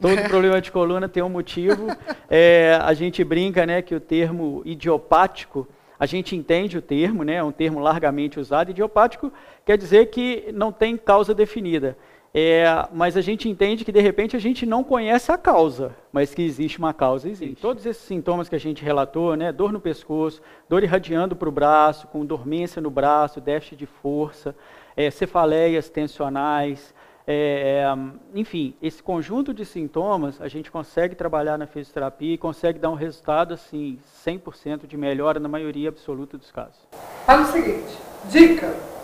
Todo 0.00 0.22
problema 0.28 0.60
de 0.60 0.70
coluna 0.70 1.08
tem 1.08 1.22
um 1.22 1.28
motivo. 1.28 1.88
É, 2.30 2.78
a 2.80 2.94
gente 2.94 3.22
brinca 3.24 3.66
né, 3.66 3.82
que 3.82 3.94
o 3.94 4.00
termo 4.00 4.62
idiopático 4.64 5.66
a 5.98 6.06
gente 6.06 6.36
entende 6.36 6.78
o 6.78 6.82
termo, 6.82 7.24
né, 7.24 7.34
é 7.34 7.42
um 7.42 7.50
termo 7.50 7.80
largamente 7.80 8.38
usado. 8.38 8.70
Idiopático 8.70 9.32
quer 9.66 9.76
dizer 9.76 10.06
que 10.06 10.48
não 10.54 10.70
tem 10.70 10.96
causa 10.96 11.34
definida. 11.34 11.98
É, 12.40 12.86
mas 12.92 13.16
a 13.16 13.20
gente 13.20 13.48
entende 13.48 13.84
que 13.84 13.90
de 13.90 14.00
repente 14.00 14.36
a 14.36 14.38
gente 14.38 14.64
não 14.64 14.84
conhece 14.84 15.32
a 15.32 15.36
causa, 15.36 15.96
mas 16.12 16.32
que 16.32 16.40
existe 16.40 16.78
uma 16.78 16.94
causa, 16.94 17.28
existe. 17.28 17.60
Todos 17.60 17.84
esses 17.84 18.04
sintomas 18.04 18.48
que 18.48 18.54
a 18.54 18.60
gente 18.60 18.84
relatou, 18.84 19.34
né, 19.34 19.50
dor 19.50 19.72
no 19.72 19.80
pescoço, 19.80 20.40
dor 20.68 20.84
irradiando 20.84 21.34
para 21.34 21.48
o 21.48 21.52
braço, 21.52 22.06
com 22.06 22.24
dormência 22.24 22.80
no 22.80 22.90
braço, 22.90 23.40
déficit 23.40 23.74
de 23.74 23.86
força, 23.86 24.54
é, 24.96 25.10
cefaleias 25.10 25.90
tensionais, 25.90 26.94
é, 27.26 27.84
enfim, 28.32 28.72
esse 28.80 29.02
conjunto 29.02 29.52
de 29.52 29.64
sintomas 29.64 30.40
a 30.40 30.46
gente 30.46 30.70
consegue 30.70 31.16
trabalhar 31.16 31.58
na 31.58 31.66
fisioterapia 31.66 32.34
e 32.34 32.38
consegue 32.38 32.78
dar 32.78 32.90
um 32.90 32.94
resultado 32.94 33.52
assim 33.52 33.98
100% 34.24 34.86
de 34.86 34.96
melhora 34.96 35.40
na 35.40 35.48
maioria 35.48 35.88
absoluta 35.88 36.38
dos 36.38 36.52
casos. 36.52 36.86
Fala 37.26 37.42
o 37.42 37.46
seguinte, 37.46 37.98
dica 38.30 38.97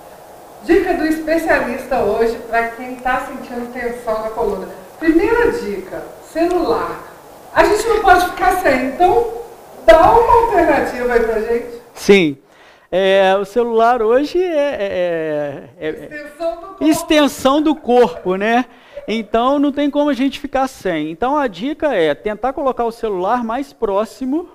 Dica 0.65 0.95
do 0.95 1.05
especialista 1.07 2.01
hoje 2.01 2.39
para 2.49 2.69
quem 2.69 2.95
está 2.95 3.21
sentindo 3.27 3.71
tensão 3.73 4.23
na 4.23 4.31
coluna. 4.31 4.69
Primeira 4.99 5.53
dica, 5.53 6.03
celular. 6.33 7.01
A 7.55 7.65
gente 7.65 7.87
não 7.87 8.01
pode 8.01 8.31
ficar 8.31 8.53
sem, 8.63 8.87
então 8.87 9.33
dá 9.85 10.01
uma 10.11 10.45
alternativa 10.47 11.13
aí 11.13 11.21
para 11.21 11.41
gente. 11.41 11.83
Sim. 11.93 12.39
É, 12.91 13.37
o 13.37 13.45
celular 13.45 14.01
hoje 14.01 14.43
é, 14.43 14.49
é, 14.49 15.69
é, 15.79 15.87
é 15.87 15.91
extensão, 15.91 16.77
do 16.79 16.87
extensão 16.87 17.63
do 17.63 17.75
corpo, 17.75 18.37
né? 18.37 18.65
Então 19.07 19.59
não 19.59 19.71
tem 19.71 19.91
como 19.91 20.09
a 20.09 20.15
gente 20.15 20.41
ficar 20.41 20.67
sem. 20.67 21.11
Então 21.11 21.37
a 21.37 21.47
dica 21.47 21.95
é 21.95 22.15
tentar 22.15 22.55
colocar 22.55 22.85
o 22.85 22.93
celular 22.93 23.45
mais 23.45 23.73
próximo 23.73 24.49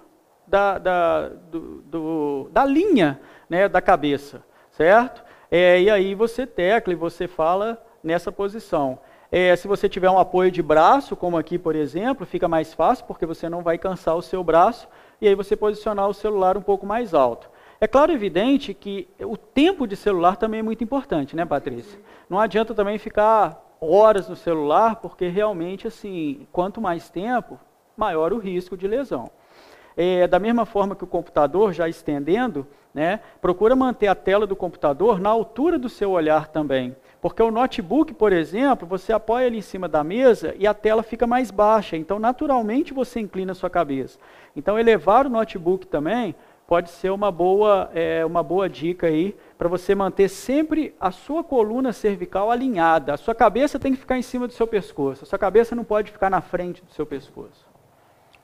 da, 0.47 0.79
da, 0.79 1.29
do, 1.29 1.59
do, 1.83 2.49
da 2.51 2.65
linha 2.65 3.19
né, 3.47 3.69
da 3.69 3.79
cabeça, 3.79 4.43
certo? 4.71 5.28
É, 5.51 5.81
e 5.81 5.89
aí 5.89 6.13
você 6.13 6.45
tecla 6.45 6.93
e 6.93 6.95
você 6.95 7.27
fala 7.27 7.81
nessa 8.03 8.31
posição. 8.31 8.99
É, 9.31 9.55
se 9.55 9.67
você 9.67 9.87
tiver 9.87 10.09
um 10.09 10.17
apoio 10.17 10.49
de 10.51 10.61
braço, 10.61 11.15
como 11.15 11.37
aqui, 11.37 11.57
por 11.57 11.75
exemplo, 11.75 12.25
fica 12.25 12.47
mais 12.47 12.73
fácil, 12.73 13.05
porque 13.05 13.25
você 13.25 13.47
não 13.47 13.61
vai 13.61 13.77
cansar 13.77 14.15
o 14.15 14.21
seu 14.21 14.43
braço, 14.43 14.87
e 15.21 15.27
aí 15.27 15.35
você 15.35 15.55
posicionar 15.55 16.07
o 16.07 16.13
celular 16.13 16.57
um 16.57 16.61
pouco 16.61 16.85
mais 16.85 17.13
alto. 17.13 17.49
É 17.81 17.87
claro, 17.87 18.11
evidente, 18.11 18.73
que 18.73 19.07
o 19.21 19.37
tempo 19.37 19.87
de 19.87 19.95
celular 19.95 20.35
também 20.35 20.59
é 20.59 20.63
muito 20.63 20.83
importante, 20.83 21.35
né, 21.35 21.45
Patrícia? 21.45 21.99
Não 22.29 22.39
adianta 22.39 22.73
também 22.73 22.97
ficar 22.97 23.63
horas 23.79 24.27
no 24.27 24.35
celular, 24.35 24.97
porque 24.97 25.27
realmente, 25.27 25.87
assim, 25.87 26.47
quanto 26.51 26.81
mais 26.81 27.09
tempo, 27.09 27.59
maior 27.95 28.33
o 28.33 28.37
risco 28.37 28.75
de 28.75 28.87
lesão. 28.87 29.29
É, 29.95 30.27
da 30.27 30.39
mesma 30.39 30.65
forma 30.65 30.95
que 30.95 31.03
o 31.03 31.07
computador, 31.07 31.71
já 31.71 31.87
estendendo, 31.87 32.67
né, 32.93 33.19
procura 33.41 33.75
manter 33.75 34.07
a 34.07 34.15
tela 34.15 34.47
do 34.47 34.55
computador 34.55 35.19
na 35.19 35.29
altura 35.29 35.77
do 35.77 35.89
seu 35.89 36.11
olhar 36.11 36.47
também. 36.47 36.95
Porque 37.21 37.43
o 37.43 37.51
notebook, 37.51 38.13
por 38.13 38.31
exemplo, 38.31 38.87
você 38.87 39.11
apoia 39.11 39.45
ele 39.45 39.57
em 39.57 39.61
cima 39.61 39.87
da 39.87 40.03
mesa 40.03 40.55
e 40.57 40.65
a 40.65 40.73
tela 40.73 41.03
fica 41.03 41.27
mais 41.27 41.51
baixa. 41.51 41.97
Então, 41.97 42.17
naturalmente, 42.17 42.93
você 42.93 43.19
inclina 43.19 43.51
a 43.51 43.55
sua 43.55 43.69
cabeça. 43.69 44.17
Então, 44.55 44.79
elevar 44.79 45.25
o 45.25 45.29
notebook 45.29 45.85
também 45.85 46.33
pode 46.65 46.89
ser 46.91 47.09
uma 47.09 47.31
boa, 47.31 47.89
é, 47.93 48.23
uma 48.23 48.41
boa 48.41 48.69
dica 48.69 49.07
aí 49.07 49.35
para 49.57 49.67
você 49.67 49.93
manter 49.93 50.29
sempre 50.29 50.95
a 50.99 51.11
sua 51.11 51.43
coluna 51.43 51.91
cervical 51.91 52.49
alinhada. 52.49 53.13
A 53.13 53.17
sua 53.17 53.35
cabeça 53.35 53.77
tem 53.77 53.91
que 53.91 53.99
ficar 53.99 54.17
em 54.17 54.21
cima 54.21 54.47
do 54.47 54.53
seu 54.53 54.65
pescoço. 54.65 55.23
A 55.23 55.27
sua 55.27 55.39
cabeça 55.39 55.75
não 55.75 55.83
pode 55.83 56.11
ficar 56.11 56.29
na 56.29 56.41
frente 56.41 56.83
do 56.85 56.91
seu 56.91 57.05
pescoço. 57.05 57.68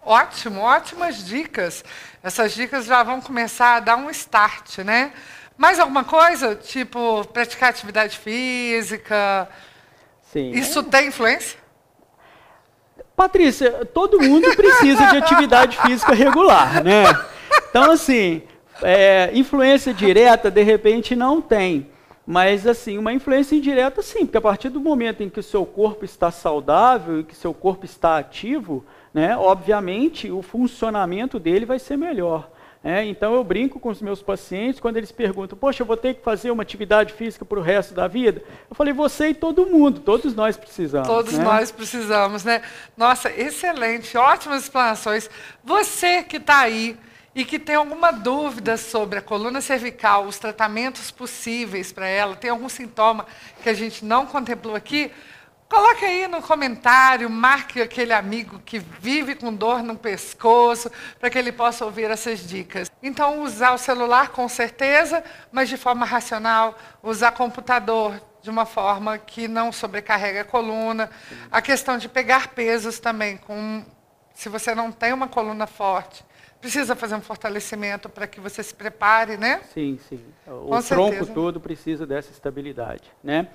Ótimo, 0.05 0.61
ótimas 0.61 1.25
dicas. 1.25 1.83
Essas 2.21 2.53
dicas 2.53 2.85
já 2.85 3.01
vão 3.01 3.19
começar 3.19 3.77
a 3.77 3.79
dar 3.79 3.95
um 3.95 4.09
start, 4.11 4.77
né? 4.79 5.11
Mais 5.57 5.79
alguma 5.79 6.03
coisa? 6.03 6.55
Tipo, 6.55 7.25
praticar 7.33 7.71
atividade 7.71 8.19
física? 8.19 9.49
Sim. 10.31 10.51
Isso 10.51 10.83
tem 10.83 11.07
influência? 11.07 11.57
Patrícia, 13.15 13.85
todo 13.85 14.21
mundo 14.21 14.53
precisa 14.55 15.07
de 15.07 15.17
atividade 15.17 15.77
física 15.81 16.13
regular, 16.13 16.83
né? 16.83 17.05
Então, 17.69 17.89
assim, 17.91 18.43
é, 18.83 19.31
influência 19.33 19.93
direta, 19.93 20.51
de 20.51 20.61
repente, 20.61 21.15
não 21.15 21.41
tem. 21.41 21.89
Mas, 22.27 22.67
assim, 22.67 22.97
uma 22.97 23.13
influência 23.13 23.55
indireta, 23.55 24.01
sim, 24.01 24.25
porque 24.25 24.37
a 24.37 24.41
partir 24.41 24.69
do 24.69 24.79
momento 24.79 25.23
em 25.23 25.29
que 25.29 25.39
o 25.39 25.43
seu 25.43 25.65
corpo 25.65 26.05
está 26.05 26.29
saudável 26.29 27.21
e 27.21 27.23
que 27.23 27.35
seu 27.35 27.53
corpo 27.53 27.85
está 27.85 28.17
ativo, 28.17 28.85
né, 29.15 29.37
obviamente 29.37 30.29
o 30.29 30.41
funcionamento 30.41 31.39
dele 31.39 31.65
vai 31.65 31.79
ser 31.79 31.95
melhor. 31.95 32.51
Né? 32.83 33.05
Então 33.05 33.33
eu 33.33 33.45
brinco 33.45 33.79
com 33.79 33.87
os 33.87 34.01
meus 34.01 34.21
pacientes 34.21 34.81
quando 34.81 34.97
eles 34.97 35.09
perguntam, 35.09 35.57
poxa, 35.57 35.83
eu 35.83 35.87
vou 35.87 35.95
ter 35.95 36.15
que 36.15 36.21
fazer 36.21 36.51
uma 36.51 36.63
atividade 36.63 37.13
física 37.13 37.45
para 37.45 37.57
o 37.57 37.61
resto 37.61 37.93
da 37.93 38.09
vida? 38.09 38.43
Eu 38.69 38.75
falei, 38.75 38.91
você 38.91 39.29
e 39.29 39.33
todo 39.33 39.67
mundo, 39.67 40.01
todos 40.01 40.35
nós 40.35 40.57
precisamos. 40.57 41.07
Todos 41.07 41.37
né? 41.37 41.45
nós 41.45 41.71
precisamos, 41.71 42.43
né? 42.43 42.61
Nossa, 42.97 43.31
excelente, 43.31 44.17
ótimas 44.17 44.63
explanações. 44.63 45.29
Você 45.63 46.21
que 46.21 46.35
está 46.35 46.59
aí 46.59 46.97
e 47.33 47.45
que 47.45 47.57
tem 47.57 47.75
alguma 47.75 48.11
dúvida 48.11 48.75
sobre 48.75 49.19
a 49.19 49.21
coluna 49.21 49.61
cervical, 49.61 50.25
os 50.25 50.37
tratamentos 50.37 51.09
possíveis 51.09 51.93
para 51.93 52.05
ela, 52.05 52.35
tem 52.35 52.49
algum 52.49 52.67
sintoma 52.67 53.25
que 53.63 53.69
a 53.69 53.73
gente 53.73 54.03
não 54.03 54.25
contemplou 54.25 54.75
aqui, 54.75 55.09
Coloque 55.75 56.05
aí 56.05 56.25
no 56.29 56.41
comentário, 56.41 57.29
marque 57.29 57.81
aquele 57.81 58.13
amigo 58.13 58.61
que 58.63 58.79
vive 58.79 59.35
com 59.35 59.53
dor 59.53 59.83
no 59.83 59.97
pescoço, 59.97 60.89
para 61.19 61.29
que 61.29 61.37
ele 61.37 61.51
possa 61.51 61.83
ouvir 61.83 62.09
essas 62.09 62.39
dicas. 62.47 62.89
Então, 63.03 63.41
usar 63.43 63.73
o 63.73 63.77
celular 63.77 64.29
com 64.29 64.47
certeza, 64.47 65.21
mas 65.51 65.67
de 65.67 65.75
forma 65.75 66.05
racional, 66.05 66.77
usar 67.03 67.33
computador 67.33 68.21
de 68.41 68.49
uma 68.49 68.65
forma 68.65 69.17
que 69.17 69.49
não 69.49 69.69
sobrecarrega 69.69 70.41
a 70.41 70.45
coluna. 70.45 71.09
A 71.51 71.61
questão 71.61 71.97
de 71.97 72.07
pegar 72.07 72.53
pesos 72.53 72.97
também, 72.97 73.35
com, 73.35 73.83
se 74.33 74.47
você 74.47 74.73
não 74.73 74.93
tem 74.93 75.11
uma 75.11 75.27
coluna 75.27 75.67
forte, 75.67 76.23
precisa 76.61 76.95
fazer 76.95 77.15
um 77.15 77.21
fortalecimento 77.21 78.07
para 78.07 78.25
que 78.27 78.39
você 78.39 78.63
se 78.63 78.73
prepare, 78.73 79.35
né? 79.35 79.59
Sim, 79.73 79.99
sim. 80.07 80.23
O 80.47 80.69
com 80.69 80.81
tronco 80.81 81.11
certeza. 81.11 81.33
todo 81.33 81.59
precisa 81.59 82.07
dessa 82.07 82.31
estabilidade, 82.31 83.11
né? 83.21 83.49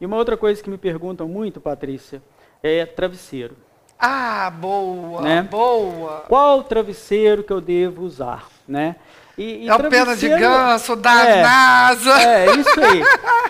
E 0.00 0.06
uma 0.06 0.16
outra 0.16 0.36
coisa 0.36 0.62
que 0.62 0.70
me 0.70 0.78
perguntam 0.78 1.28
muito, 1.28 1.60
Patrícia, 1.60 2.22
é 2.62 2.86
travesseiro. 2.86 3.56
Ah, 3.98 4.50
boa, 4.50 5.20
né? 5.20 5.42
boa. 5.42 6.24
Qual 6.26 6.64
travesseiro 6.64 7.44
que 7.44 7.52
eu 7.52 7.60
devo 7.60 8.02
usar, 8.02 8.48
né? 8.66 8.96
E, 9.36 9.64
e 9.64 9.68
é 9.68 9.74
o 9.74 9.90
pena 9.90 10.16
de 10.16 10.28
ganso, 10.28 10.96
da 10.96 11.26
é, 11.26 11.42
NASA. 11.42 12.22
É, 12.22 12.56
isso 12.56 12.80
aí. 12.80 13.02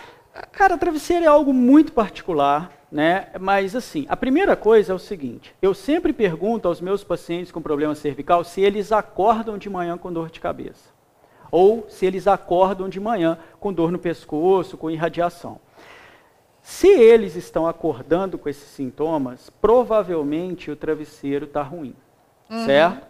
Cara, 0.50 0.76
travesseiro 0.76 1.24
é 1.24 1.28
algo 1.28 1.52
muito 1.52 1.92
particular, 1.92 2.72
né? 2.90 3.28
Mas 3.38 3.76
assim, 3.76 4.06
a 4.08 4.16
primeira 4.16 4.56
coisa 4.56 4.92
é 4.92 4.94
o 4.94 4.98
seguinte: 4.98 5.54
eu 5.62 5.72
sempre 5.72 6.12
pergunto 6.12 6.66
aos 6.66 6.80
meus 6.80 7.04
pacientes 7.04 7.52
com 7.52 7.62
problema 7.62 7.94
cervical 7.94 8.42
se 8.42 8.60
eles 8.60 8.90
acordam 8.90 9.56
de 9.56 9.70
manhã 9.70 9.96
com 9.96 10.12
dor 10.12 10.30
de 10.30 10.40
cabeça, 10.40 10.90
ou 11.50 11.86
se 11.88 12.06
eles 12.06 12.26
acordam 12.26 12.88
de 12.88 12.98
manhã 12.98 13.38
com 13.60 13.72
dor 13.72 13.92
no 13.92 13.98
pescoço, 13.98 14.76
com 14.76 14.90
irradiação. 14.90 15.60
Se 16.70 16.86
eles 16.86 17.34
estão 17.34 17.66
acordando 17.66 18.38
com 18.38 18.48
esses 18.48 18.70
sintomas, 18.70 19.50
provavelmente 19.60 20.70
o 20.70 20.76
travesseiro 20.76 21.46
está 21.46 21.62
ruim, 21.62 21.96
uhum. 22.48 22.64
certo? 22.64 23.06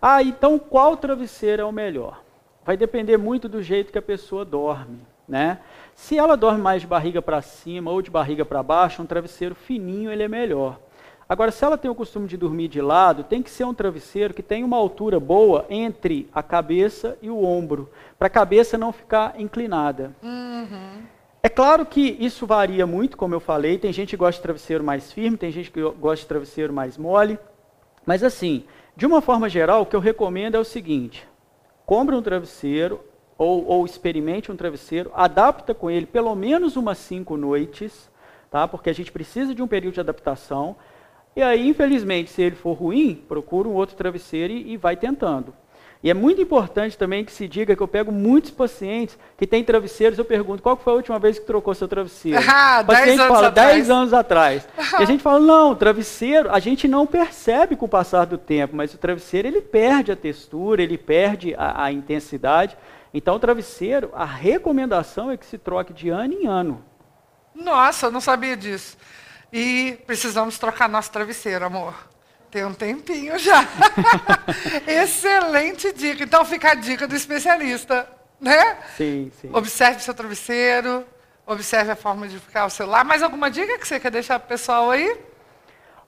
Ah, 0.00 0.22
então 0.22 0.58
qual 0.58 0.96
travesseiro 0.96 1.60
é 1.60 1.64
o 1.64 1.70
melhor? 1.70 2.22
Vai 2.64 2.74
depender 2.74 3.18
muito 3.18 3.50
do 3.50 3.62
jeito 3.62 3.92
que 3.92 3.98
a 3.98 4.02
pessoa 4.02 4.46
dorme, 4.46 4.98
né? 5.28 5.58
Se 5.94 6.16
ela 6.16 6.38
dorme 6.38 6.62
mais 6.62 6.80
de 6.80 6.88
barriga 6.88 7.20
para 7.20 7.42
cima 7.42 7.90
ou 7.90 8.00
de 8.00 8.10
barriga 8.10 8.46
para 8.46 8.62
baixo, 8.62 9.02
um 9.02 9.06
travesseiro 9.06 9.54
fininho 9.54 10.10
ele 10.10 10.22
é 10.22 10.28
melhor. 10.28 10.80
Agora, 11.28 11.50
se 11.50 11.62
ela 11.62 11.76
tem 11.76 11.90
o 11.90 11.94
costume 11.94 12.26
de 12.26 12.38
dormir 12.38 12.68
de 12.68 12.80
lado, 12.80 13.24
tem 13.24 13.42
que 13.42 13.50
ser 13.50 13.64
um 13.64 13.74
travesseiro 13.74 14.32
que 14.32 14.42
tenha 14.42 14.64
uma 14.64 14.78
altura 14.78 15.20
boa 15.20 15.66
entre 15.68 16.30
a 16.32 16.42
cabeça 16.42 17.18
e 17.20 17.28
o 17.28 17.44
ombro, 17.44 17.90
para 18.18 18.28
a 18.28 18.30
cabeça 18.30 18.78
não 18.78 18.90
ficar 18.90 19.38
inclinada. 19.38 20.16
Uhum. 20.22 21.02
É 21.44 21.48
claro 21.48 21.84
que 21.84 22.16
isso 22.20 22.46
varia 22.46 22.86
muito, 22.86 23.16
como 23.16 23.34
eu 23.34 23.40
falei. 23.40 23.76
Tem 23.76 23.92
gente 23.92 24.10
que 24.10 24.16
gosta 24.16 24.38
de 24.38 24.42
travesseiro 24.42 24.84
mais 24.84 25.12
firme, 25.12 25.36
tem 25.36 25.50
gente 25.50 25.72
que 25.72 25.82
gosta 25.82 26.22
de 26.22 26.28
travesseiro 26.28 26.72
mais 26.72 26.96
mole. 26.96 27.36
Mas 28.06 28.22
assim, 28.22 28.64
de 28.96 29.04
uma 29.06 29.20
forma 29.20 29.48
geral, 29.48 29.82
o 29.82 29.86
que 29.86 29.96
eu 29.96 30.00
recomendo 30.00 30.54
é 30.54 30.60
o 30.60 30.64
seguinte: 30.64 31.26
compre 31.84 32.14
um 32.14 32.22
travesseiro 32.22 33.00
ou, 33.36 33.66
ou 33.66 33.84
experimente 33.84 34.52
um 34.52 34.56
travesseiro, 34.56 35.10
adapta 35.14 35.74
com 35.74 35.90
ele 35.90 36.06
pelo 36.06 36.32
menos 36.36 36.76
umas 36.76 36.98
cinco 36.98 37.36
noites, 37.36 38.08
tá? 38.48 38.68
Porque 38.68 38.88
a 38.88 38.94
gente 38.94 39.10
precisa 39.10 39.52
de 39.52 39.60
um 39.60 39.66
período 39.66 39.94
de 39.94 40.00
adaptação. 40.00 40.76
E 41.34 41.42
aí, 41.42 41.66
infelizmente, 41.66 42.30
se 42.30 42.40
ele 42.40 42.54
for 42.54 42.74
ruim, 42.74 43.16
procura 43.16 43.66
um 43.68 43.74
outro 43.74 43.96
travesseiro 43.96 44.52
e, 44.52 44.74
e 44.74 44.76
vai 44.76 44.96
tentando. 44.96 45.52
E 46.02 46.10
é 46.10 46.14
muito 46.14 46.42
importante 46.42 46.98
também 46.98 47.24
que 47.24 47.30
se 47.30 47.46
diga 47.46 47.76
que 47.76 47.82
eu 47.82 47.86
pego 47.86 48.10
muitos 48.10 48.50
pacientes 48.50 49.16
que 49.38 49.46
têm 49.46 49.62
travesseiros, 49.62 50.18
eu 50.18 50.24
pergunto, 50.24 50.60
qual 50.60 50.76
foi 50.76 50.92
a 50.92 50.96
última 50.96 51.18
vez 51.18 51.38
que 51.38 51.46
trocou 51.46 51.74
seu 51.74 51.86
travesseiro? 51.86 52.42
Ah, 52.52 52.80
o 52.82 52.86
paciente 52.86 53.20
anos 53.20 53.34
fala, 53.34 53.48
atrás. 53.48 53.72
10 53.74 53.90
anos 53.90 54.12
atrás. 54.12 54.68
e 54.98 55.02
a 55.02 55.04
gente 55.04 55.22
fala, 55.22 55.38
não, 55.38 55.74
travesseiro, 55.74 56.50
a 56.50 56.58
gente 56.58 56.88
não 56.88 57.06
percebe 57.06 57.76
com 57.76 57.86
o 57.86 57.88
passar 57.88 58.24
do 58.24 58.36
tempo, 58.36 58.74
mas 58.74 58.92
o 58.92 58.98
travesseiro 58.98 59.46
ele 59.46 59.62
perde 59.62 60.10
a 60.10 60.16
textura, 60.16 60.82
ele 60.82 60.98
perde 60.98 61.54
a, 61.56 61.84
a 61.84 61.92
intensidade. 61.92 62.76
Então, 63.14 63.36
o 63.36 63.38
travesseiro, 63.38 64.10
a 64.12 64.24
recomendação 64.24 65.30
é 65.30 65.36
que 65.36 65.46
se 65.46 65.56
troque 65.56 65.92
de 65.92 66.08
ano 66.08 66.34
em 66.34 66.46
ano. 66.46 66.84
Nossa, 67.54 68.06
eu 68.06 68.10
não 68.10 68.20
sabia 68.20 68.56
disso. 68.56 68.96
E 69.52 69.98
precisamos 70.06 70.58
trocar 70.58 70.88
nosso 70.88 71.10
travesseiro, 71.12 71.64
amor. 71.64 72.11
Tem 72.52 72.66
um 72.66 72.74
tempinho 72.74 73.38
já. 73.38 73.66
Excelente 74.86 75.90
dica. 75.90 76.22
Então 76.22 76.44
fica 76.44 76.72
a 76.72 76.74
dica 76.74 77.08
do 77.08 77.16
especialista, 77.16 78.06
né? 78.38 78.76
Sim, 78.94 79.32
sim. 79.40 79.48
Observe 79.54 80.00
seu 80.00 80.12
travesseiro, 80.12 81.02
observe 81.46 81.92
a 81.92 81.96
forma 81.96 82.28
de 82.28 82.38
ficar 82.38 82.66
o 82.66 82.70
celular. 82.70 83.06
Mais 83.06 83.22
alguma 83.22 83.50
dica 83.50 83.78
que 83.78 83.88
você 83.88 83.98
quer 83.98 84.10
deixar 84.10 84.38
para 84.38 84.44
o 84.44 84.48
pessoal 84.50 84.90
aí? 84.90 85.18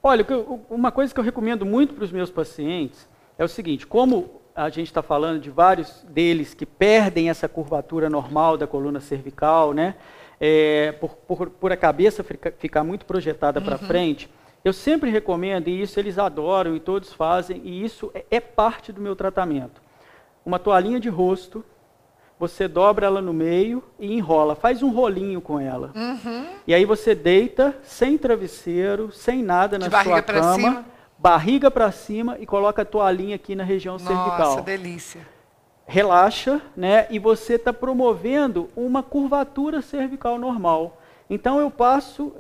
Olha, 0.03 0.27
uma 0.69 0.93
coisa 0.93 1.15
que 1.15 1.19
eu 1.19 1.25
recomendo 1.25 1.65
muito 1.65 1.95
para 1.95 2.05
os 2.05 2.13
meus 2.13 2.31
pacientes 2.31 3.09
é 3.39 3.45
o 3.45 3.49
seguinte: 3.49 3.87
como 3.87 4.43
a 4.55 4.69
gente 4.69 4.89
está 4.89 5.03
falando 5.03 5.41
de 5.41 5.49
vários 5.49 6.05
deles 6.11 6.53
que 6.53 6.67
perdem 6.67 7.31
essa 7.31 7.49
curvatura 7.49 8.11
normal 8.11 8.59
da 8.59 8.67
coluna 8.67 9.01
cervical, 9.01 9.73
né? 9.73 9.95
É, 10.39 10.93
por, 11.01 11.17
por, 11.17 11.49
por, 11.49 11.73
a 11.73 11.77
cabeça 11.77 12.23
ficar, 12.23 12.85
muito 12.85 13.07
projetada 13.07 13.61
uhum. 13.61 13.65
para 13.65 13.79
frente, 13.79 14.29
eu 14.64 14.73
sempre 14.73 15.11
recomendo, 15.11 15.68
e 15.68 15.83
isso 15.83 16.00
eles 16.00 16.18
adoram 16.18 16.75
e 16.75 16.80
todos 16.80 17.12
fazem, 17.12 17.61
e 17.62 17.85
isso 17.85 18.11
é, 18.14 18.25
é 18.30 18.40
parte 18.40 18.90
do 18.90 19.00
meu 19.00 19.14
tratamento. 19.14 19.83
Uma 20.44 20.59
toalhinha 20.59 20.99
de 20.99 21.11
rosto, 21.11 21.62
você 22.38 22.66
dobra 22.66 23.06
ela 23.06 23.21
no 23.21 23.33
meio 23.33 23.83
e 23.99 24.12
enrola, 24.14 24.54
faz 24.54 24.83
um 24.83 24.90
rolinho 24.90 25.40
com 25.40 25.61
ela. 25.61 25.92
Uhum. 25.94 26.47
E 26.66 26.75
aí 26.75 26.85
você 26.85 27.14
deita 27.14 27.76
sem 27.83 28.16
travesseiro, 28.16 29.12
sem 29.12 29.42
nada 29.42 29.78
na 29.78 29.88
de 29.88 30.02
sua 30.02 30.23
cama, 30.23 30.54
cima. 30.54 30.85
barriga 31.18 31.71
para 31.71 31.92
cima 31.92 32.38
e 32.40 32.47
coloca 32.47 32.83
a 32.83 32.85
toalhinha 32.87 33.37
aqui 33.37 33.54
na 33.54 33.64
região 33.64 33.94
Nossa, 33.94 34.06
cervical. 34.06 34.50
Nossa, 34.50 34.62
delícia. 34.62 35.21
Relaxa, 35.87 36.62
né? 36.75 37.06
E 37.11 37.18
você 37.18 37.54
está 37.54 37.73
promovendo 37.73 38.71
uma 38.75 39.02
curvatura 39.02 39.83
cervical 39.83 40.38
normal. 40.38 41.00
Então 41.28 41.61
eu 41.61 41.71
passo 41.71 42.33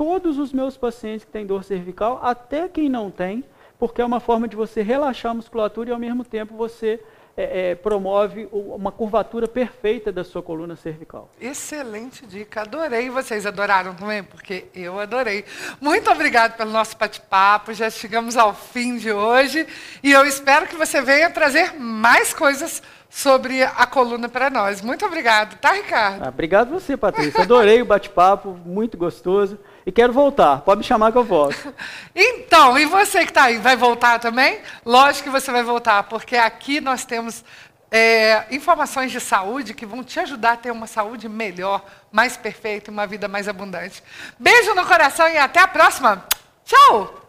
todos 0.00 0.38
os 0.38 0.50
meus 0.50 0.78
pacientes 0.78 1.26
que 1.26 1.30
têm 1.30 1.44
dor 1.44 1.62
cervical, 1.62 2.20
até 2.22 2.66
quem 2.66 2.88
não 2.88 3.10
tem, 3.10 3.44
porque 3.78 4.00
é 4.00 4.04
uma 4.04 4.18
forma 4.18 4.48
de 4.48 4.56
você 4.56 4.80
relaxar 4.80 5.32
a 5.32 5.34
musculatura 5.34 5.90
e 5.90 5.92
ao 5.92 5.98
mesmo 5.98 6.24
tempo 6.24 6.56
você 6.56 6.98
é, 7.36 7.72
é, 7.72 7.74
promove 7.74 8.48
uma 8.50 8.90
curvatura 8.90 9.46
perfeita 9.46 10.10
da 10.10 10.24
sua 10.24 10.42
coluna 10.42 10.74
cervical. 10.74 11.28
Excelente 11.38 12.24
dica, 12.24 12.62
adorei. 12.62 13.10
Vocês 13.10 13.44
adoraram 13.44 13.94
também? 13.94 14.22
Porque 14.22 14.68
eu 14.74 14.98
adorei. 14.98 15.44
Muito 15.82 16.10
obrigado 16.10 16.56
pelo 16.56 16.70
nosso 16.70 16.96
bate-papo. 16.96 17.74
Já 17.74 17.90
chegamos 17.90 18.38
ao 18.38 18.54
fim 18.54 18.96
de 18.96 19.12
hoje 19.12 19.66
e 20.02 20.12
eu 20.12 20.24
espero 20.24 20.66
que 20.66 20.76
você 20.76 21.02
venha 21.02 21.28
trazer 21.28 21.74
mais 21.74 22.32
coisas 22.32 22.82
sobre 23.10 23.62
a 23.62 23.84
coluna 23.84 24.30
para 24.30 24.48
nós. 24.48 24.80
Muito 24.80 25.04
obrigado, 25.04 25.58
tá, 25.58 25.72
Ricardo? 25.72 26.24
Ah, 26.24 26.30
obrigado 26.30 26.70
você, 26.70 26.96
Patrícia. 26.96 27.42
Adorei 27.42 27.82
o 27.82 27.84
bate-papo, 27.84 28.58
muito 28.64 28.96
gostoso. 28.96 29.58
E 29.84 29.92
quero 29.92 30.12
voltar. 30.12 30.60
Pode 30.60 30.78
me 30.78 30.84
chamar 30.84 31.12
que 31.12 31.18
eu 31.18 31.24
volto. 31.24 31.74
então, 32.14 32.78
e 32.78 32.84
você 32.86 33.24
que 33.24 33.30
está 33.30 33.44
aí, 33.44 33.58
vai 33.58 33.76
voltar 33.76 34.18
também? 34.18 34.60
Lógico 34.84 35.24
que 35.24 35.30
você 35.30 35.50
vai 35.50 35.62
voltar, 35.62 36.04
porque 36.04 36.36
aqui 36.36 36.80
nós 36.80 37.04
temos 37.04 37.44
é, 37.90 38.44
informações 38.50 39.10
de 39.10 39.20
saúde 39.20 39.74
que 39.74 39.84
vão 39.84 40.04
te 40.04 40.20
ajudar 40.20 40.52
a 40.52 40.56
ter 40.56 40.70
uma 40.70 40.86
saúde 40.86 41.28
melhor, 41.28 41.84
mais 42.12 42.36
perfeita 42.36 42.90
e 42.90 42.92
uma 42.92 43.06
vida 43.06 43.26
mais 43.26 43.48
abundante. 43.48 44.02
Beijo 44.38 44.74
no 44.74 44.86
coração 44.86 45.28
e 45.28 45.36
até 45.36 45.60
a 45.60 45.68
próxima. 45.68 46.24
Tchau! 46.64 47.20